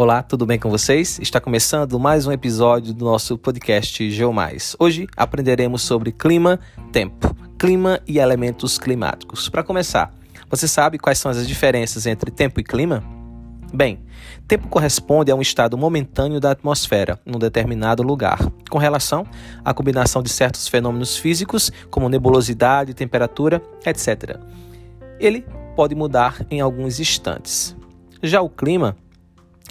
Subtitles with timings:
[0.00, 1.18] Olá, tudo bem com vocês?
[1.18, 4.76] Está começando mais um episódio do nosso podcast Geomais.
[4.78, 6.60] Hoje aprenderemos sobre clima,
[6.92, 9.48] tempo, clima e elementos climáticos.
[9.48, 10.14] Para começar,
[10.48, 13.02] você sabe quais são as diferenças entre tempo e clima?
[13.74, 13.98] Bem,
[14.46, 18.38] tempo corresponde a um estado momentâneo da atmosfera num determinado lugar,
[18.70, 19.26] com relação
[19.64, 24.38] à combinação de certos fenômenos físicos, como nebulosidade, temperatura, etc.
[25.18, 27.76] Ele pode mudar em alguns instantes.
[28.22, 28.96] Já o clima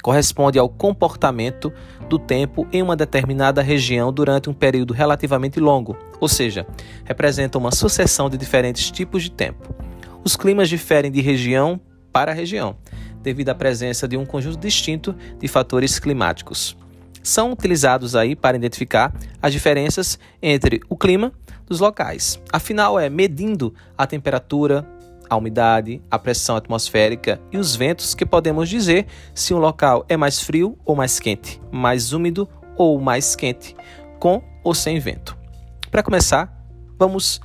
[0.02, 1.72] corresponde ao comportamento
[2.10, 6.66] do tempo em uma determinada região durante um período relativamente longo, ou seja,
[7.04, 9.76] representa uma sucessão de diferentes tipos de tempo.
[10.24, 11.80] Os climas diferem de região
[12.12, 12.76] para região,
[13.22, 16.76] devido à presença de um conjunto distinto de fatores climáticos.
[17.22, 21.34] São utilizados aí para identificar as diferenças entre o clima
[21.66, 22.40] dos locais.
[22.52, 24.88] Afinal, é medindo a temperatura,
[25.30, 30.18] a umidade, a pressão atmosférica e os ventos que podemos dizer se um local é
[30.18, 33.76] mais frio ou mais quente, mais úmido ou mais quente,
[34.20, 35.38] com ou sem vento.
[35.90, 36.54] Para começar,
[36.98, 37.42] vamos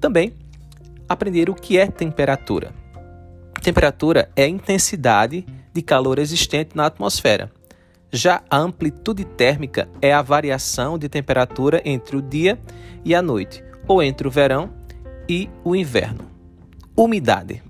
[0.00, 0.34] também
[1.08, 2.72] aprender o que é temperatura.
[3.62, 7.50] Temperatura é a intensidade de calor existente na atmosfera.
[8.12, 12.58] Já a amplitude térmica é a variação de temperatura entre o dia
[13.04, 14.70] e a noite, ou entre o verão
[15.28, 16.33] e o inverno.
[16.96, 17.60] Umidade.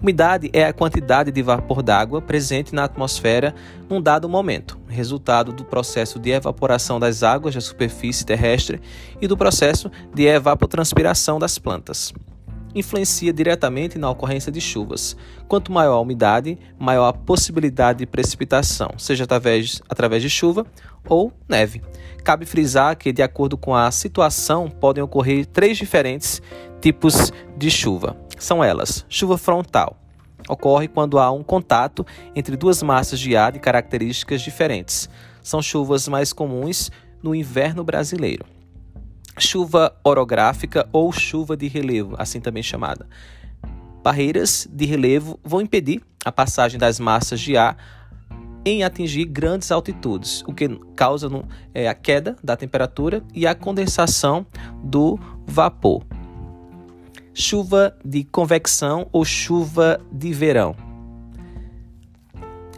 [0.00, 3.54] Umidade é a quantidade de vapor d'água presente na atmosfera
[3.88, 8.80] num dado momento, resultado do processo de evaporação das águas da superfície terrestre
[9.20, 12.12] e do processo de evapotranspiração das plantas.
[12.74, 15.16] Influencia diretamente na ocorrência de chuvas.
[15.46, 20.66] Quanto maior a umidade, maior a possibilidade de precipitação, seja através, através de chuva
[21.08, 21.80] ou neve.
[22.24, 26.42] Cabe frisar que, de acordo com a situação, podem ocorrer três diferentes
[26.80, 28.16] tipos de chuva.
[28.42, 29.96] São elas: chuva frontal.
[30.48, 32.04] Ocorre quando há um contato
[32.34, 35.08] entre duas massas de ar de características diferentes.
[35.40, 36.90] São chuvas mais comuns
[37.22, 38.44] no inverno brasileiro.
[39.38, 43.06] Chuva orográfica ou chuva de relevo, assim também chamada.
[44.02, 47.76] Barreiras de relevo vão impedir a passagem das massas de ar
[48.64, 51.28] em atingir grandes altitudes, o que causa
[51.72, 54.44] é, a queda da temperatura e a condensação
[54.82, 56.02] do vapor
[57.34, 60.76] chuva de convecção ou chuva de verão.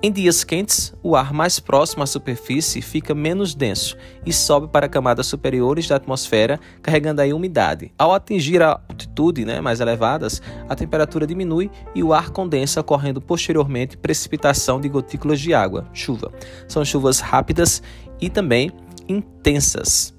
[0.06, 4.86] Em dias quentes, o ar mais próximo à superfície fica menos denso e sobe para
[4.86, 7.90] camadas superiores da atmosfera, carregando aí umidade.
[7.98, 13.18] Ao atingir a altitude né, mais elevadas, a temperatura diminui e o ar condensa, ocorrendo
[13.18, 16.30] posteriormente precipitação de gotículas de água, chuva.
[16.68, 17.82] São chuvas rápidas
[18.20, 18.70] e também
[19.08, 20.13] intensas.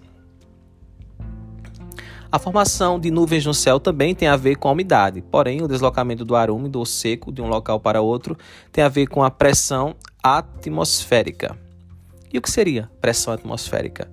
[2.35, 5.69] A formação de nuvens no céu também tem a ver com a umidade, porém, o
[5.69, 8.37] deslocamento do ar úmido ou seco de um local para outro
[8.73, 11.57] tem a ver com a pressão atmosférica.
[12.33, 14.11] E o que seria pressão atmosférica?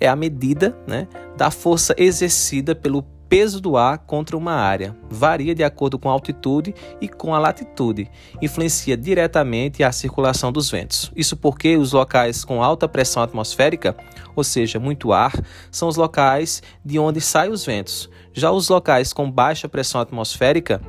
[0.00, 1.06] É a medida né,
[1.36, 4.96] da força exercida pelo peso do ar contra uma área.
[5.10, 8.10] Varia de acordo com a altitude e com a latitude.
[8.40, 11.12] Influencia diretamente a circulação dos ventos.
[11.14, 13.96] Isso porque os locais com alta pressão atmosférica,
[14.34, 15.32] ou seja, muito ar,
[15.70, 18.08] são os locais de onde saem os ventos.
[18.32, 20.80] Já os locais com baixa pressão atmosférica,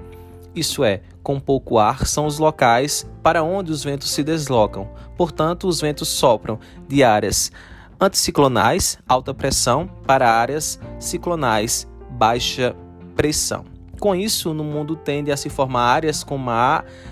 [0.56, 4.90] isso é, com pouco ar, são os locais para onde os ventos se deslocam.
[5.16, 7.52] Portanto, os ventos sopram de áreas
[8.00, 11.88] anticiclonais, alta pressão, para áreas ciclonais,
[12.20, 12.76] baixa
[13.16, 13.64] pressão.
[13.98, 16.38] Com isso, no mundo tende a se formar áreas com,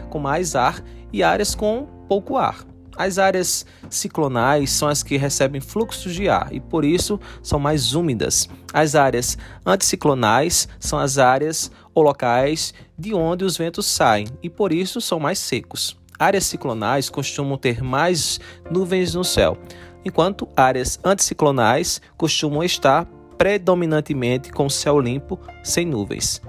[0.10, 2.66] com mais ar e áreas com pouco ar.
[2.98, 7.94] As áreas ciclonais são as que recebem fluxos de ar e por isso são mais
[7.94, 8.50] úmidas.
[8.74, 14.74] As áreas anticiclonais são as áreas ou locais de onde os ventos saem e por
[14.74, 15.96] isso são mais secos.
[16.20, 19.58] Áreas ciclonais costumam ter mais nuvens no céu,
[20.04, 23.08] enquanto áreas anticiclonais costumam estar
[23.38, 26.42] predominantemente com céu limpo, sem nuvens.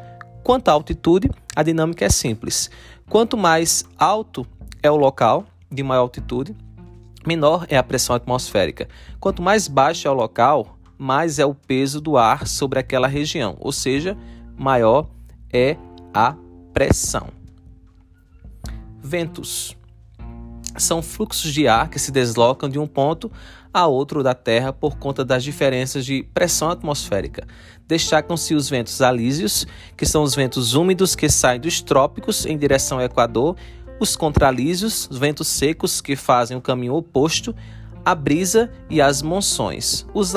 [0.43, 2.71] Quanto à altitude, a dinâmica é simples.
[3.09, 4.47] Quanto mais alto
[4.83, 6.57] é o local de maior altitude,
[7.27, 8.89] menor é a pressão atmosférica.
[9.21, 13.57] Quanto mais baixo é o local, mais é o peso do ar sobre aquela região,
[13.61, 14.17] ou seja,
[14.57, 15.09] maior
[15.53, 15.77] é
[16.15, 16.35] a
[16.73, 17.29] pressão.
[19.01, 19.77] Ventos
[20.77, 23.31] são fluxos de ar que se deslocam de um ponto
[23.73, 27.47] a outro da Terra por conta das diferenças de pressão atmosférica.
[27.87, 29.67] Destacam-se os ventos alísios,
[29.97, 33.57] que são os ventos úmidos que saem dos trópicos em direção ao Equador,
[34.01, 37.55] os contralísios, os ventos secos que fazem o caminho oposto,
[38.05, 40.07] a brisa e as monções.
[40.15, 40.35] Os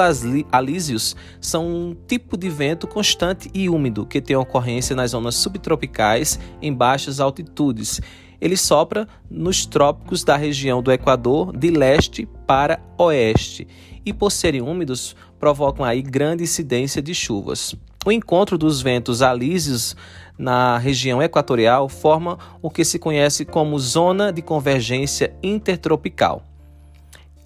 [0.52, 6.40] alísios são um tipo de vento constante e úmido que tem ocorrência nas zonas subtropicais
[6.62, 8.02] em baixas altitudes
[8.42, 13.68] ele sopra nos trópicos da região do Equador de leste para oeste
[14.04, 17.76] e por serem úmidos provocam aí grande incidência de chuvas.
[18.04, 19.96] O encontro dos ventos alísios
[20.38, 26.44] na região equatorial forma o que se conhece como zona de convergência intertropical.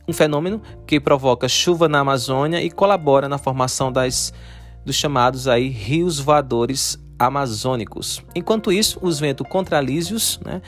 [0.08, 4.32] Um fenômeno que provoca chuva na Amazônia e colabora na formação das,
[4.86, 8.24] dos chamados aí rios voadores amazônicos.
[8.36, 10.62] Enquanto isso, os ventos contralísios, né,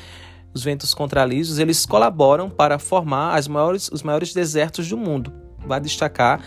[0.53, 5.31] os ventos contralísios, eles colaboram para formar maiores, os maiores desertos do mundo.
[5.65, 6.41] Vai destacar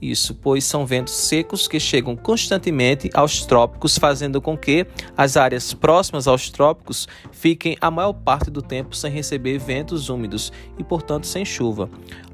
[0.00, 4.86] isso, pois são ventos secos que chegam constantemente aos trópicos, fazendo com que
[5.16, 10.52] as áreas próximas aos trópicos fiquem a maior parte do tempo sem receber ventos úmidos
[10.78, 11.88] e, portanto, sem chuva.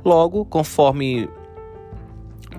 [0.05, 1.29] Logo, conforme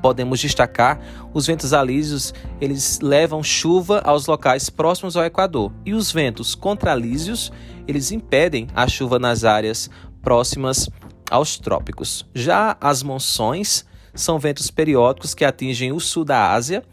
[0.03, 0.99] podemos destacar,
[1.33, 7.53] os ventos alísios, eles levam chuva aos locais próximos ao Equador, e os ventos contralísios,
[7.87, 9.89] eles impedem a chuva nas áreas
[10.21, 10.89] próximas
[11.31, 12.25] aos trópicos.
[12.35, 16.83] Já as monções são ventos periódicos que atingem o sul da Ásia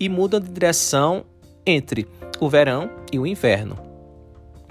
[0.00, 1.26] e mudam de direção
[1.66, 2.08] entre
[2.40, 3.78] o verão e o inverno.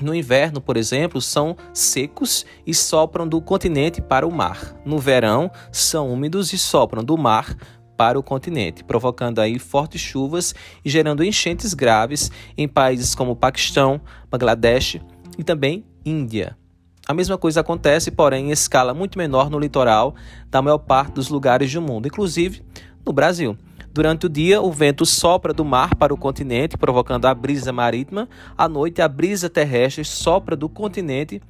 [0.01, 4.75] No inverno, por exemplo, são secos e sopram do continente para o mar.
[4.83, 7.55] No verão, são úmidos e sopram do mar
[7.97, 10.53] para o continente, provocando aí fortes chuvas
[10.83, 14.99] e gerando enchentes graves em países como Paquistão, Bangladesh
[15.37, 16.57] e também Índia.
[17.05, 20.15] A mesma coisa acontece, porém, em escala muito menor no litoral
[20.49, 22.61] da maior parte dos lugares do mundo, inclusive
[23.05, 23.57] no Brasil.
[23.93, 28.27] Durante o dia, o vento sopra do mar para o continente, provocando a brisa marítima.
[28.57, 31.41] À noite, a brisa terrestre sopra do continente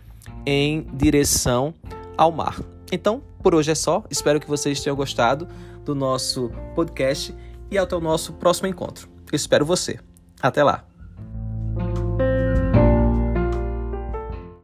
[0.45, 1.73] em direção
[2.17, 2.59] ao mar.
[2.91, 4.03] Então, por hoje é só.
[4.09, 5.47] Espero que vocês tenham gostado
[5.83, 7.35] do nosso podcast
[7.69, 9.09] e até o nosso próximo encontro.
[9.31, 9.99] Eu espero você.
[10.41, 10.85] Até lá.